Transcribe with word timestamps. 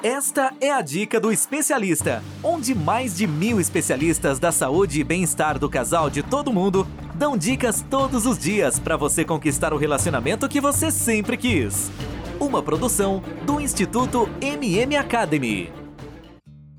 Esta 0.00 0.54
é 0.60 0.70
a 0.70 0.80
dica 0.80 1.18
do 1.18 1.32
especialista, 1.32 2.22
onde 2.40 2.72
mais 2.72 3.16
de 3.16 3.26
mil 3.26 3.60
especialistas 3.60 4.38
da 4.38 4.52
saúde 4.52 5.00
e 5.00 5.02
bem-estar 5.02 5.58
do 5.58 5.68
casal 5.68 6.08
de 6.08 6.22
todo 6.22 6.52
mundo 6.52 6.86
dão 7.16 7.36
dicas 7.36 7.84
todos 7.90 8.24
os 8.24 8.38
dias 8.38 8.78
para 8.78 8.96
você 8.96 9.24
conquistar 9.24 9.74
o 9.74 9.76
relacionamento 9.76 10.48
que 10.48 10.60
você 10.60 10.92
sempre 10.92 11.36
quis. 11.36 11.90
Uma 12.38 12.62
produção 12.62 13.20
do 13.44 13.60
Instituto 13.60 14.30
MM 14.40 14.94
Academy. 14.94 15.72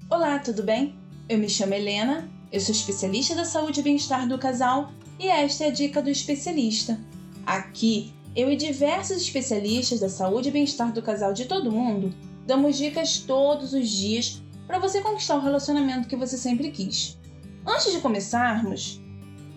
Olá, 0.10 0.40
tudo 0.40 0.64
bem? 0.64 0.98
Eu 1.28 1.40
me 1.40 1.50
chamo 1.50 1.74
Helena, 1.74 2.30
eu 2.54 2.62
sou 2.62 2.72
especialista 2.74 3.36
da 3.36 3.44
saúde 3.44 3.82
e 3.82 3.84
bem-estar 3.84 4.30
do 4.30 4.40
casal 4.40 4.94
e 5.20 5.28
esta 5.28 5.66
é 5.66 5.68
a 5.68 5.72
dica 5.72 6.02
do 6.02 6.10
especialista. 6.10 6.98
Aqui, 7.46 8.14
eu 8.34 8.50
e 8.50 8.56
diversos 8.56 9.18
especialistas 9.18 10.00
da 10.00 10.08
saúde 10.08 10.48
e 10.48 10.54
bem-estar 10.54 10.94
do 10.94 11.02
casal 11.02 11.34
de 11.34 11.44
todo 11.44 11.70
mundo 11.70 12.14
Damos 12.50 12.78
dicas 12.78 13.20
todos 13.20 13.74
os 13.74 13.88
dias 13.88 14.42
para 14.66 14.80
você 14.80 15.02
conquistar 15.02 15.36
o 15.36 15.40
relacionamento 15.40 16.08
que 16.08 16.16
você 16.16 16.36
sempre 16.36 16.72
quis. 16.72 17.16
Antes 17.64 17.92
de 17.92 18.00
começarmos, 18.00 19.00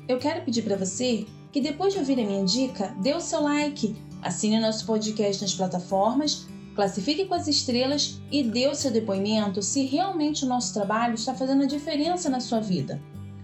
eu 0.06 0.18
quero 0.18 0.44
pedir 0.44 0.60
para 0.60 0.76
você 0.76 1.24
que 1.50 1.62
depois 1.62 1.94
de 1.94 2.00
ouvir 2.00 2.20
a 2.20 2.26
minha 2.26 2.44
dica, 2.44 2.94
dê 3.00 3.14
o 3.14 3.20
seu 3.20 3.40
like, 3.40 3.96
assine 4.20 4.60
nosso 4.60 4.84
podcast 4.84 5.40
nas 5.40 5.54
plataformas, 5.54 6.46
classifique 6.74 7.24
com 7.24 7.32
as 7.32 7.48
estrelas 7.48 8.20
e 8.30 8.42
dê 8.42 8.68
o 8.68 8.74
seu 8.74 8.90
depoimento 8.90 9.62
se 9.62 9.86
realmente 9.86 10.44
o 10.44 10.48
nosso 10.48 10.74
trabalho 10.74 11.14
está 11.14 11.34
fazendo 11.34 11.62
a 11.62 11.66
diferença 11.66 12.28
na 12.28 12.40
sua 12.40 12.60
vida. 12.60 13.00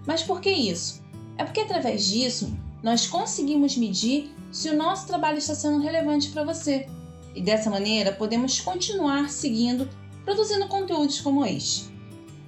Mas 0.06 0.22
por 0.22 0.42
que 0.42 0.50
isso? 0.50 1.02
É 1.38 1.44
porque 1.44 1.60
através 1.60 2.04
disso 2.04 2.54
nós 2.82 3.06
conseguimos 3.06 3.78
medir 3.78 4.30
se 4.52 4.68
o 4.68 4.76
nosso 4.76 5.06
trabalho 5.06 5.38
está 5.38 5.54
sendo 5.54 5.78
relevante 5.78 6.28
para 6.28 6.44
você 6.44 6.86
e 7.34 7.40
dessa 7.42 7.70
maneira 7.70 8.12
podemos 8.12 8.60
continuar 8.60 9.30
seguindo 9.30 9.88
produzindo 10.24 10.68
conteúdos 10.68 11.20
como 11.20 11.44
este. 11.44 11.90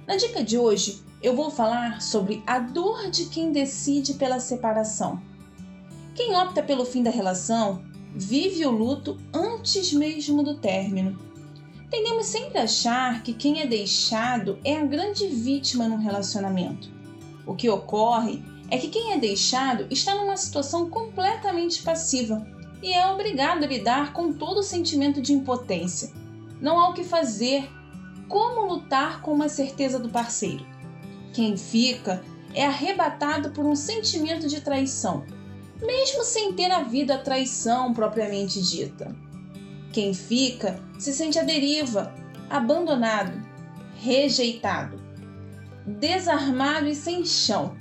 Na 0.07 0.15
dica 0.15 0.43
de 0.43 0.57
hoje, 0.57 1.01
eu 1.21 1.35
vou 1.35 1.49
falar 1.49 2.01
sobre 2.01 2.43
a 2.45 2.59
dor 2.59 3.09
de 3.09 3.25
quem 3.25 3.51
decide 3.51 4.15
pela 4.15 4.39
separação. 4.39 5.21
Quem 6.15 6.35
opta 6.35 6.61
pelo 6.61 6.85
fim 6.85 7.01
da 7.01 7.09
relação 7.09 7.83
vive 8.13 8.65
o 8.65 8.71
luto 8.71 9.17
antes 9.33 9.93
mesmo 9.93 10.43
do 10.43 10.57
término. 10.57 11.17
Tendemos 11.89 12.25
sempre 12.25 12.59
a 12.59 12.63
achar 12.63 13.23
que 13.23 13.33
quem 13.33 13.61
é 13.61 13.65
deixado 13.65 14.59
é 14.63 14.77
a 14.77 14.85
grande 14.85 15.27
vítima 15.27 15.87
no 15.87 15.97
relacionamento. 15.97 16.89
O 17.45 17.55
que 17.55 17.69
ocorre 17.69 18.43
é 18.69 18.77
que 18.77 18.89
quem 18.89 19.13
é 19.13 19.17
deixado 19.17 19.85
está 19.89 20.15
numa 20.15 20.37
situação 20.37 20.89
completamente 20.89 21.81
passiva 21.81 22.45
e 22.81 22.93
é 22.93 23.05
obrigado 23.07 23.63
a 23.63 23.67
lidar 23.67 24.13
com 24.13 24.33
todo 24.33 24.59
o 24.59 24.63
sentimento 24.63 25.21
de 25.21 25.33
impotência. 25.33 26.11
Não 26.59 26.79
há 26.79 26.89
o 26.89 26.93
que 26.93 27.03
fazer. 27.03 27.69
Como 28.27 28.65
lutar 28.65 29.21
com 29.21 29.33
uma 29.33 29.49
certeza 29.49 29.99
do 29.99 30.09
parceiro? 30.09 30.65
Quem 31.33 31.57
fica 31.57 32.23
é 32.53 32.65
arrebatado 32.65 33.51
por 33.51 33.65
um 33.65 33.75
sentimento 33.75 34.47
de 34.47 34.61
traição, 34.61 35.25
mesmo 35.81 36.23
sem 36.23 36.53
ter 36.53 36.71
havido 36.71 37.13
a 37.13 37.17
traição 37.17 37.93
propriamente 37.93 38.61
dita. 38.61 39.15
Quem 39.91 40.13
fica 40.13 40.79
se 40.97 41.13
sente 41.13 41.37
à 41.37 41.43
deriva, 41.43 42.13
abandonado, 42.49 43.33
rejeitado, 43.97 45.01
desarmado 45.85 46.87
e 46.87 46.95
sem 46.95 47.25
chão. 47.25 47.75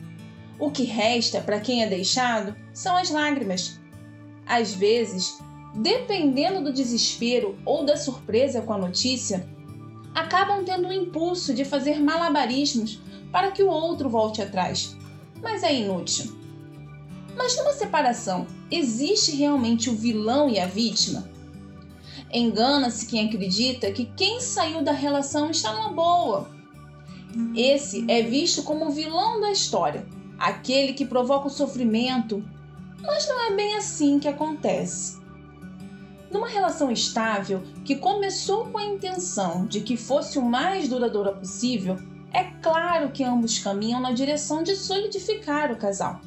O 0.58 0.70
que 0.70 0.84
resta 0.84 1.40
para 1.40 1.60
quem 1.60 1.82
é 1.82 1.88
deixado 1.88 2.54
são 2.72 2.96
as 2.96 3.10
lágrimas, 3.10 3.79
às 4.50 4.74
vezes, 4.74 5.38
dependendo 5.72 6.60
do 6.60 6.72
desespero 6.72 7.56
ou 7.64 7.84
da 7.84 7.96
surpresa 7.96 8.60
com 8.60 8.72
a 8.72 8.78
notícia, 8.78 9.48
acabam 10.12 10.64
tendo 10.64 10.88
o 10.88 10.92
impulso 10.92 11.54
de 11.54 11.64
fazer 11.64 12.00
malabarismos 12.00 13.00
para 13.30 13.52
que 13.52 13.62
o 13.62 13.68
outro 13.68 14.10
volte 14.10 14.42
atrás, 14.42 14.96
mas 15.40 15.62
é 15.62 15.72
inútil. 15.72 16.36
Mas 17.36 17.56
numa 17.56 17.72
separação, 17.72 18.44
existe 18.68 19.36
realmente 19.36 19.88
o 19.88 19.94
vilão 19.94 20.50
e 20.50 20.58
a 20.58 20.66
vítima? 20.66 21.30
Engana-se 22.32 23.06
quem 23.06 23.28
acredita 23.28 23.92
que 23.92 24.06
quem 24.16 24.40
saiu 24.40 24.82
da 24.82 24.92
relação 24.92 25.48
está 25.48 25.72
numa 25.72 25.90
boa. 25.92 26.50
Esse 27.54 28.04
é 28.10 28.20
visto 28.20 28.64
como 28.64 28.88
o 28.88 28.90
vilão 28.90 29.40
da 29.40 29.52
história, 29.52 30.04
aquele 30.36 30.92
que 30.92 31.06
provoca 31.06 31.46
o 31.46 31.50
sofrimento, 31.50 32.42
mas 33.02 33.28
não 33.28 33.40
é 33.46 33.54
bem 33.54 33.76
assim 33.76 34.18
que 34.18 34.28
acontece. 34.28 35.20
Numa 36.30 36.48
relação 36.48 36.90
estável, 36.90 37.62
que 37.84 37.96
começou 37.96 38.66
com 38.66 38.78
a 38.78 38.84
intenção 38.84 39.66
de 39.66 39.80
que 39.80 39.96
fosse 39.96 40.38
o 40.38 40.42
mais 40.42 40.88
duradoura 40.88 41.32
possível, 41.32 41.96
é 42.32 42.44
claro 42.62 43.10
que 43.10 43.24
ambos 43.24 43.58
caminham 43.58 44.00
na 44.00 44.12
direção 44.12 44.62
de 44.62 44.76
solidificar 44.76 45.72
o 45.72 45.76
casal. 45.76 46.20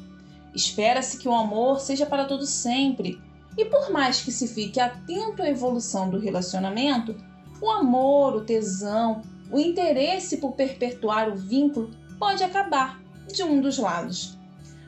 Espera-se 0.54 1.18
que 1.18 1.28
o 1.28 1.34
amor 1.34 1.80
seja 1.80 2.04
para 2.04 2.26
todo 2.26 2.46
sempre, 2.46 3.20
e 3.56 3.64
por 3.64 3.90
mais 3.90 4.20
que 4.20 4.30
se 4.30 4.46
fique 4.48 4.78
atento 4.78 5.42
à 5.42 5.48
evolução 5.48 6.10
do 6.10 6.18
relacionamento, 6.18 7.16
o 7.60 7.70
amor, 7.70 8.36
o 8.36 8.44
tesão, 8.44 9.22
o 9.50 9.58
interesse 9.58 10.36
por 10.36 10.52
perpetuar 10.52 11.30
o 11.30 11.36
vínculo 11.36 11.90
pode 12.18 12.42
acabar 12.42 13.00
de 13.32 13.42
um 13.42 13.60
dos 13.60 13.78
lados. 13.78 14.36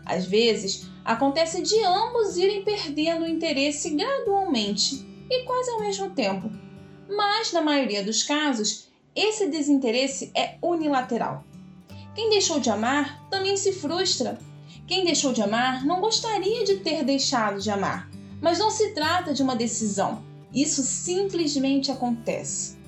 Às 0.06 0.24
vezes, 0.24 0.86
acontece 1.04 1.60
de 1.60 1.82
ambos 1.84 2.36
irem 2.36 2.62
perdendo 2.62 3.24
o 3.24 3.28
interesse 3.28 3.90
gradualmente 3.90 5.04
e 5.28 5.42
quase 5.42 5.70
ao 5.72 5.80
mesmo 5.80 6.10
tempo. 6.10 6.48
Mas, 7.08 7.52
na 7.52 7.60
maioria 7.60 8.04
dos 8.04 8.22
casos, 8.22 8.88
esse 9.14 9.48
desinteresse 9.48 10.30
é 10.34 10.56
unilateral. 10.62 11.44
Quem 12.14 12.30
deixou 12.30 12.60
de 12.60 12.70
amar 12.70 13.26
também 13.28 13.56
se 13.56 13.72
frustra. 13.72 14.38
Quem 14.86 15.04
deixou 15.04 15.32
de 15.32 15.42
amar 15.42 15.84
não 15.84 16.00
gostaria 16.00 16.64
de 16.64 16.76
ter 16.76 17.04
deixado 17.04 17.60
de 17.60 17.70
amar, 17.70 18.08
mas 18.40 18.58
não 18.58 18.70
se 18.70 18.94
trata 18.94 19.34
de 19.34 19.42
uma 19.42 19.56
decisão. 19.56 20.22
Isso 20.54 20.82
simplesmente 20.82 21.90
acontece. 21.90 22.78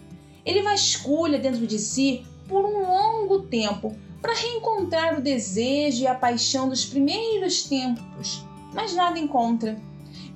Ele 0.44 0.62
vasculha 0.62 1.38
dentro 1.38 1.66
de 1.66 1.78
si 1.78 2.24
por 2.48 2.64
um 2.64 2.86
longo 2.86 3.42
tempo 3.42 3.94
para 4.20 4.34
reencontrar 4.34 5.18
o 5.18 5.22
desejo 5.22 6.02
e 6.02 6.06
a 6.06 6.14
paixão 6.14 6.68
dos 6.68 6.84
primeiros 6.84 7.64
tempos, 7.64 8.44
mas 8.74 8.94
nada 8.94 9.18
encontra. 9.18 9.80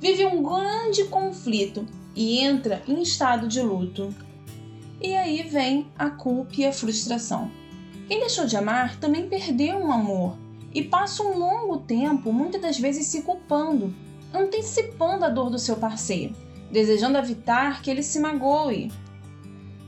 Vive 0.01 0.27
um 0.27 0.43
grande 0.43 1.05
conflito 1.05 1.87
e 2.15 2.41
entra 2.41 2.83
em 2.87 3.03
estado 3.03 3.49
de 3.49 3.61
luto. 3.61 4.15
E 5.01 5.15
aí 5.15 5.43
vem 5.43 5.87
a 5.99 6.11
culpa 6.11 6.53
e 6.59 6.67
a 6.67 6.73
frustração. 6.73 7.51
Quem 8.07 8.21
deixou 8.21 8.47
de 8.47 8.57
amar 8.57 8.99
também 8.99 9.29
perdeu 9.29 9.79
um 9.79 9.91
amor 9.91 10.37
e 10.75 10.83
passa 10.83 11.23
um 11.23 11.37
longo 11.39 11.79
tempo, 11.79 12.33
muitas 12.33 12.61
das 12.61 12.79
vezes, 12.79 13.07
se 13.07 13.23
culpando, 13.23 13.95
antecipando 14.33 15.25
a 15.25 15.29
dor 15.29 15.51
do 15.51 15.59
seu 15.59 15.77
parceiro, 15.77 16.35
desejando 16.71 17.19
evitar 17.19 17.83
que 17.83 17.91
ele 17.91 18.03
se 18.03 18.19
magoe, 18.19 18.91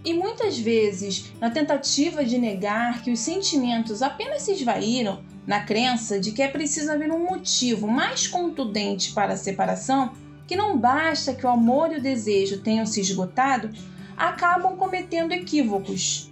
e 0.04 0.12
muitas 0.12 0.58
vezes, 0.58 1.32
na 1.40 1.50
tentativa 1.50 2.22
de 2.24 2.36
negar 2.36 3.02
que 3.02 3.10
os 3.10 3.20
sentimentos 3.20 4.02
apenas 4.02 4.42
se 4.42 4.52
esvaíram, 4.52 5.24
na 5.46 5.60
crença 5.60 6.20
de 6.20 6.32
que 6.32 6.42
é 6.42 6.48
preciso 6.48 6.92
haver 6.92 7.10
um 7.10 7.24
motivo 7.24 7.86
mais 7.86 8.26
contundente 8.26 9.12
para 9.12 9.32
a 9.32 9.36
separação, 9.36 10.12
que 10.46 10.56
não 10.56 10.78
basta 10.78 11.34
que 11.34 11.46
o 11.46 11.48
amor 11.48 11.90
e 11.90 11.96
o 11.96 12.02
desejo 12.02 12.60
tenham 12.60 12.84
se 12.84 13.00
esgotado, 13.00 13.70
acabam 14.14 14.76
cometendo 14.76 15.32
equívocos. 15.32 16.30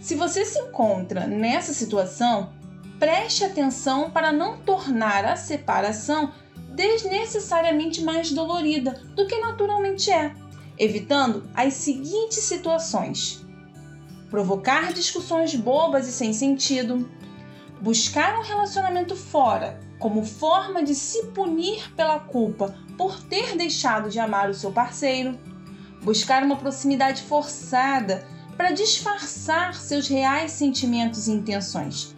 Se 0.00 0.16
você 0.16 0.44
se 0.44 0.58
encontra 0.58 1.26
nessa 1.26 1.72
situação, 1.72 2.52
preste 2.98 3.44
atenção 3.44 4.10
para 4.10 4.32
não 4.32 4.58
tornar 4.58 5.24
a 5.24 5.36
separação 5.36 6.32
desnecessariamente 6.74 8.02
mais 8.02 8.32
dolorida 8.32 9.00
do 9.14 9.26
que 9.26 9.38
naturalmente 9.38 10.10
é 10.10 10.34
evitando 10.78 11.48
as 11.54 11.74
seguintes 11.74 12.44
situações: 12.44 13.44
provocar 14.30 14.92
discussões 14.92 15.54
bobas 15.54 16.08
e 16.08 16.12
sem 16.12 16.32
sentido, 16.32 17.08
buscar 17.80 18.38
um 18.38 18.42
relacionamento 18.42 19.14
fora 19.16 19.80
como 19.98 20.24
forma 20.24 20.82
de 20.82 20.94
se 20.94 21.26
punir 21.28 21.92
pela 21.94 22.18
culpa 22.18 22.74
por 22.96 23.22
ter 23.22 23.56
deixado 23.56 24.10
de 24.10 24.18
amar 24.18 24.48
o 24.50 24.54
seu 24.54 24.70
parceiro, 24.72 25.38
buscar 26.02 26.42
uma 26.42 26.56
proximidade 26.56 27.22
forçada 27.22 28.26
para 28.56 28.70
disfarçar 28.70 29.74
seus 29.74 30.08
reais 30.08 30.52
sentimentos 30.52 31.28
e 31.28 31.32
intenções, 31.32 32.14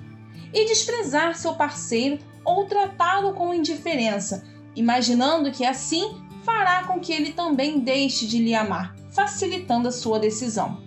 e 0.52 0.66
desprezar 0.66 1.36
seu 1.36 1.54
parceiro 1.54 2.18
ou 2.44 2.66
tratá-lo 2.66 3.34
com 3.34 3.52
indiferença, 3.52 4.44
imaginando 4.74 5.50
que 5.50 5.64
assim 5.64 6.27
fará 6.48 6.84
com 6.84 6.98
que 6.98 7.12
ele 7.12 7.34
também 7.34 7.78
deixe 7.78 8.26
de 8.26 8.38
lhe 8.38 8.54
amar, 8.54 8.96
facilitando 9.10 9.88
a 9.88 9.92
sua 9.92 10.18
decisão. 10.18 10.82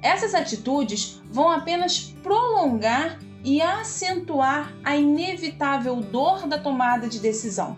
Essas 0.00 0.32
atitudes 0.32 1.20
vão 1.28 1.50
apenas 1.50 2.14
prolongar 2.22 3.18
e 3.42 3.60
acentuar 3.60 4.72
a 4.84 4.96
inevitável 4.96 5.96
dor 5.96 6.46
da 6.46 6.56
tomada 6.56 7.08
de 7.08 7.18
decisão. 7.18 7.76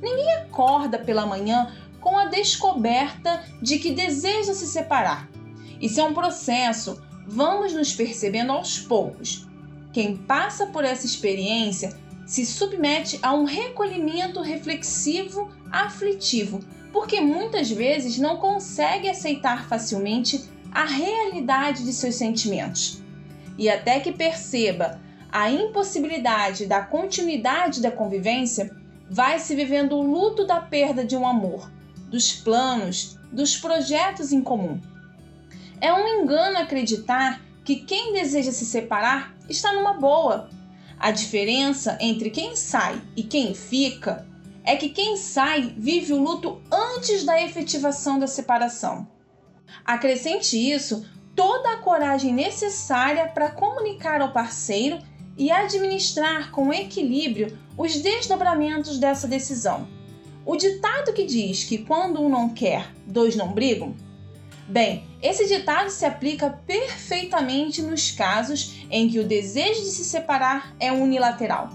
Ninguém 0.00 0.32
acorda 0.36 0.98
pela 0.98 1.26
manhã 1.26 1.70
com 2.00 2.16
a 2.16 2.24
descoberta 2.24 3.44
de 3.60 3.78
que 3.78 3.92
deseja 3.92 4.54
se 4.54 4.66
separar 4.66 5.28
Isso 5.78 6.00
é 6.00 6.04
um 6.04 6.14
processo, 6.14 7.02
vamos 7.26 7.74
nos 7.74 7.92
percebendo 7.92 8.52
aos 8.52 8.78
poucos. 8.78 9.46
Quem 9.92 10.16
passa 10.16 10.66
por 10.68 10.82
essa 10.82 11.04
experiência 11.04 11.94
se 12.26 12.44
submete 12.44 13.18
a 13.22 13.32
um 13.32 13.44
recolhimento 13.44 14.42
reflexivo 14.42 15.50
aflitivo, 15.70 16.60
porque 16.92 17.20
muitas 17.20 17.70
vezes 17.70 18.18
não 18.18 18.36
consegue 18.36 19.08
aceitar 19.08 19.68
facilmente 19.68 20.44
a 20.72 20.84
realidade 20.84 21.84
de 21.84 21.92
seus 21.92 22.16
sentimentos. 22.16 23.00
E 23.56 23.70
até 23.70 24.00
que 24.00 24.12
perceba 24.12 25.00
a 25.30 25.50
impossibilidade 25.50 26.66
da 26.66 26.82
continuidade 26.82 27.80
da 27.80 27.90
convivência, 27.90 28.74
vai 29.08 29.38
se 29.38 29.54
vivendo 29.54 29.96
o 29.96 30.02
luto 30.02 30.46
da 30.46 30.60
perda 30.60 31.04
de 31.04 31.16
um 31.16 31.26
amor, 31.26 31.70
dos 32.08 32.32
planos, 32.32 33.18
dos 33.30 33.56
projetos 33.56 34.32
em 34.32 34.40
comum. 34.40 34.80
É 35.80 35.92
um 35.92 36.22
engano 36.22 36.58
acreditar 36.58 37.40
que 37.64 37.76
quem 37.76 38.12
deseja 38.12 38.50
se 38.50 38.64
separar 38.64 39.34
está 39.48 39.72
numa 39.72 39.94
boa. 39.94 40.48
A 40.98 41.10
diferença 41.10 41.98
entre 42.00 42.30
quem 42.30 42.56
sai 42.56 43.00
e 43.14 43.22
quem 43.22 43.54
fica 43.54 44.26
é 44.64 44.76
que 44.76 44.88
quem 44.88 45.16
sai 45.16 45.74
vive 45.76 46.12
o 46.12 46.22
luto 46.22 46.60
antes 46.72 47.24
da 47.24 47.40
efetivação 47.40 48.18
da 48.18 48.26
separação. 48.26 49.06
Acrescente 49.84 50.56
isso 50.56 51.06
toda 51.34 51.70
a 51.70 51.76
coragem 51.76 52.32
necessária 52.32 53.28
para 53.28 53.50
comunicar 53.50 54.20
ao 54.20 54.32
parceiro 54.32 54.98
e 55.36 55.50
administrar 55.50 56.50
com 56.50 56.72
equilíbrio 56.72 57.56
os 57.76 57.96
desdobramentos 58.00 58.98
dessa 58.98 59.28
decisão. 59.28 59.86
O 60.46 60.56
ditado 60.56 61.12
que 61.12 61.24
diz 61.24 61.62
que 61.62 61.78
quando 61.78 62.22
um 62.22 62.28
não 62.28 62.48
quer, 62.48 62.90
dois 63.06 63.36
não 63.36 63.52
brigam? 63.52 63.94
Bem, 64.68 65.04
esse 65.22 65.46
ditado 65.46 65.90
se 65.90 66.04
aplica 66.04 66.50
perfeitamente 66.66 67.80
nos 67.82 68.10
casos 68.10 68.84
em 68.90 69.08
que 69.08 69.20
o 69.20 69.26
desejo 69.26 69.80
de 69.80 69.90
se 69.90 70.04
separar 70.04 70.74
é 70.80 70.90
unilateral. 70.90 71.70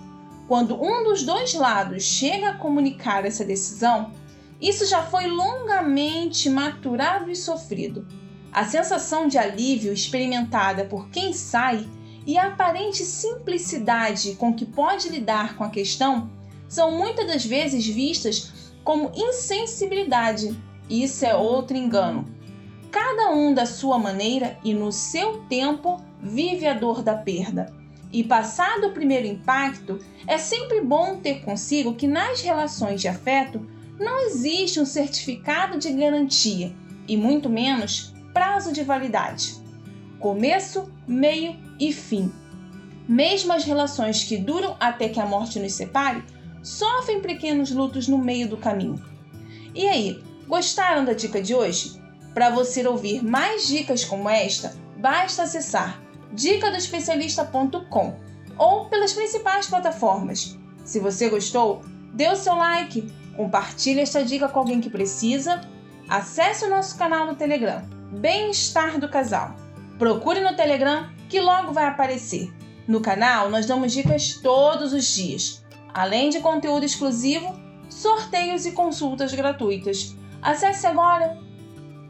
Quando 0.45 0.75
um 0.75 1.05
dos 1.05 1.23
dois 1.23 1.53
lados 1.53 2.03
chega 2.03 2.49
a 2.49 2.57
comunicar 2.57 3.25
essa 3.25 3.45
decisão, 3.45 4.11
isso 4.59 4.85
já 4.85 5.03
foi 5.03 5.27
longamente 5.27 6.49
maturado 6.49 7.31
e 7.31 7.35
sofrido. 7.35 8.05
A 8.51 8.65
sensação 8.65 9.25
de 9.25 9.37
alívio 9.37 9.93
experimentada 9.93 10.83
por 10.83 11.09
quem 11.09 11.31
sai 11.31 11.87
e 12.27 12.37
a 12.37 12.47
aparente 12.47 13.05
simplicidade 13.05 14.35
com 14.35 14.53
que 14.53 14.65
pode 14.65 15.07
lidar 15.07 15.55
com 15.55 15.63
a 15.63 15.69
questão 15.69 16.29
são 16.67 16.91
muitas 16.91 17.25
das 17.25 17.45
vezes 17.45 17.87
vistas 17.87 18.73
como 18.83 19.11
insensibilidade. 19.15 20.53
Isso 20.89 21.25
é 21.25 21.33
outro 21.33 21.77
engano. 21.77 22.40
Cada 22.91 23.31
um 23.31 23.53
da 23.53 23.65
sua 23.65 23.97
maneira 23.97 24.57
e 24.65 24.73
no 24.73 24.91
seu 24.91 25.37
tempo 25.43 26.03
vive 26.21 26.67
a 26.67 26.73
dor 26.73 27.01
da 27.01 27.15
perda. 27.15 27.73
E 28.11 28.21
passado 28.21 28.87
o 28.87 28.91
primeiro 28.91 29.25
impacto, 29.25 29.97
é 30.27 30.37
sempre 30.37 30.81
bom 30.81 31.15
ter 31.15 31.41
consigo 31.41 31.95
que 31.95 32.05
nas 32.05 32.41
relações 32.41 32.99
de 32.99 33.07
afeto 33.07 33.65
não 33.97 34.19
existe 34.25 34.77
um 34.77 34.85
certificado 34.85 35.77
de 35.77 35.89
garantia 35.93 36.75
e 37.07 37.15
muito 37.15 37.49
menos 37.49 38.13
prazo 38.33 38.73
de 38.73 38.83
validade. 38.83 39.55
Começo, 40.19 40.91
meio 41.07 41.55
e 41.79 41.93
fim. 41.93 42.29
Mesmo 43.07 43.53
as 43.53 43.63
relações 43.63 44.25
que 44.25 44.35
duram 44.35 44.75
até 44.81 45.07
que 45.07 45.19
a 45.19 45.25
morte 45.25 45.59
nos 45.59 45.73
separe 45.73 46.21
sofrem 46.61 47.21
pequenos 47.21 47.71
lutos 47.71 48.09
no 48.09 48.17
meio 48.17 48.49
do 48.49 48.57
caminho. 48.57 49.01
E 49.73 49.87
aí, 49.87 50.21
gostaram 50.45 51.05
da 51.05 51.13
dica 51.13 51.41
de 51.41 51.55
hoje? 51.55 52.00
Para 52.33 52.49
você 52.49 52.87
ouvir 52.87 53.23
mais 53.23 53.67
dicas 53.67 54.05
como 54.05 54.29
esta, 54.29 54.75
basta 54.97 55.43
acessar 55.43 56.01
dicadoespecialista.com 56.33 58.15
ou 58.57 58.85
pelas 58.85 59.13
principais 59.13 59.67
plataformas. 59.67 60.57
Se 60.85 60.99
você 60.99 61.29
gostou, 61.29 61.81
dê 62.13 62.29
o 62.29 62.35
seu 62.35 62.55
like, 62.55 63.11
compartilhe 63.35 63.99
esta 63.99 64.23
dica 64.23 64.47
com 64.47 64.59
alguém 64.59 64.79
que 64.79 64.89
precisa, 64.89 65.61
acesse 66.07 66.65
o 66.65 66.69
nosso 66.69 66.97
canal 66.97 67.25
no 67.25 67.35
Telegram, 67.35 67.83
Bem-Estar 68.11 68.97
do 68.97 69.09
Casal. 69.09 69.55
Procure 69.97 70.39
no 70.39 70.55
Telegram 70.55 71.09
que 71.29 71.39
logo 71.39 71.73
vai 71.73 71.85
aparecer. 71.85 72.53
No 72.87 73.01
canal 73.01 73.49
nós 73.49 73.65
damos 73.65 73.91
dicas 73.91 74.35
todos 74.41 74.93
os 74.93 75.05
dias, 75.05 75.63
além 75.93 76.29
de 76.29 76.39
conteúdo 76.39 76.85
exclusivo, 76.85 77.59
sorteios 77.89 78.65
e 78.65 78.71
consultas 78.71 79.33
gratuitas. 79.33 80.15
Acesse 80.41 80.87
agora! 80.87 81.50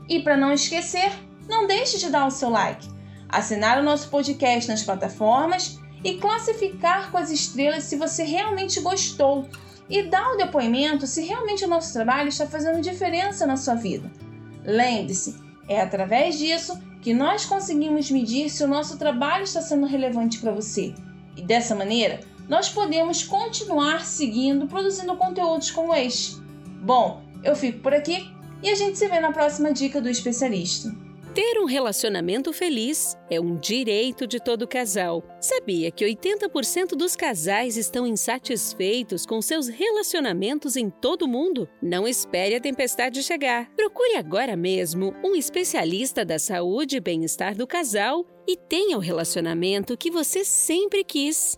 E 0.07 0.21
para 0.21 0.37
não 0.37 0.51
esquecer, 0.51 1.11
não 1.47 1.67
deixe 1.67 1.97
de 1.97 2.09
dar 2.09 2.27
o 2.27 2.31
seu 2.31 2.49
like, 2.49 2.87
assinar 3.27 3.79
o 3.79 3.83
nosso 3.83 4.09
podcast 4.09 4.69
nas 4.69 4.83
plataformas 4.83 5.79
e 6.03 6.15
classificar 6.15 7.11
com 7.11 7.17
as 7.17 7.29
estrelas 7.29 7.83
se 7.83 7.95
você 7.95 8.23
realmente 8.23 8.79
gostou 8.81 9.47
e 9.89 10.03
dar 10.03 10.31
o 10.31 10.37
depoimento 10.37 11.05
se 11.05 11.25
realmente 11.25 11.65
o 11.65 11.67
nosso 11.67 11.91
trabalho 11.93 12.29
está 12.29 12.47
fazendo 12.47 12.81
diferença 12.81 13.45
na 13.45 13.57
sua 13.57 13.75
vida. 13.75 14.09
Lembre-se, 14.63 15.35
é 15.67 15.81
através 15.81 16.37
disso 16.37 16.79
que 17.01 17.13
nós 17.13 17.45
conseguimos 17.45 18.09
medir 18.09 18.49
se 18.49 18.63
o 18.63 18.67
nosso 18.67 18.97
trabalho 18.97 19.43
está 19.43 19.61
sendo 19.61 19.85
relevante 19.85 20.39
para 20.39 20.51
você. 20.51 20.93
E 21.35 21.41
dessa 21.41 21.75
maneira, 21.75 22.21
nós 22.47 22.69
podemos 22.69 23.23
continuar 23.23 24.05
seguindo 24.05 24.67
produzindo 24.67 25.15
conteúdos 25.15 25.71
como 25.71 25.95
este. 25.95 26.39
Bom, 26.81 27.21
eu 27.43 27.55
fico 27.55 27.79
por 27.79 27.93
aqui 27.93 28.31
e 28.61 28.69
a 28.69 28.75
gente 28.75 28.97
se 28.97 29.07
vê 29.07 29.19
na 29.19 29.31
próxima 29.31 29.73
dica 29.73 30.01
do 30.01 30.09
especialista. 30.09 30.91
Ter 31.33 31.61
um 31.61 31.65
relacionamento 31.65 32.51
feliz 32.51 33.15
é 33.29 33.39
um 33.39 33.55
direito 33.55 34.27
de 34.27 34.37
todo 34.37 34.67
casal. 34.67 35.23
Sabia 35.39 35.89
que 35.89 36.03
80% 36.03 36.89
dos 36.89 37.15
casais 37.15 37.77
estão 37.77 38.05
insatisfeitos 38.05 39.25
com 39.25 39.41
seus 39.41 39.69
relacionamentos 39.69 40.75
em 40.75 40.89
todo 40.89 41.21
o 41.21 41.29
mundo? 41.29 41.69
Não 41.81 42.05
espere 42.05 42.55
a 42.55 42.59
tempestade 42.59 43.23
chegar. 43.23 43.71
Procure 43.77 44.17
agora 44.17 44.57
mesmo 44.57 45.15
um 45.23 45.33
especialista 45.33 46.25
da 46.25 46.37
saúde 46.37 46.97
e 46.97 47.01
bem-estar 47.01 47.55
do 47.55 47.65
casal 47.65 48.25
e 48.45 48.57
tenha 48.57 48.97
o 48.97 49.01
relacionamento 49.01 49.95
que 49.95 50.11
você 50.11 50.43
sempre 50.43 51.01
quis. 51.01 51.57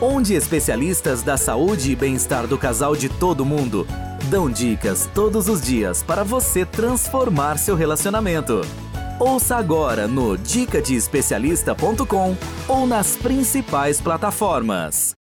onde 0.00 0.34
especialistas 0.34 1.22
da 1.22 1.36
saúde 1.36 1.92
e 1.92 1.96
bem-estar 1.96 2.46
do 2.46 2.56
casal 2.56 2.94
de 2.94 3.08
todo 3.08 3.44
mundo 3.44 3.86
dão 4.28 4.50
dicas 4.50 5.08
todos 5.14 5.48
os 5.48 5.62
dias 5.62 6.02
para 6.02 6.22
você 6.22 6.64
transformar 6.64 7.58
seu 7.58 7.74
relacionamento. 7.74 8.60
Ouça 9.18 9.56
agora 9.56 10.06
no 10.06 10.36
dicadeespecialista.com 10.36 12.36
ou 12.68 12.86
nas 12.86 13.16
principais 13.16 14.00
plataformas. 14.00 15.16